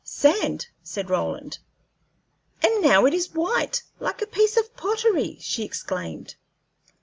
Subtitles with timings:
[0.03, 1.59] "Sand," said Roland.
[2.63, 6.37] "And now it is white, like a piece of pottery," she exclaimed.